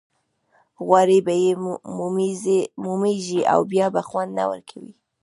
غوړي 0.85 1.19
به 1.25 1.33
یې 1.43 1.51
مومېږي 2.87 3.41
او 3.53 3.59
بیا 3.71 3.87
به 3.93 4.01
خوند 4.09 4.31
نه 4.37 4.43
ورکوي. 4.51 4.93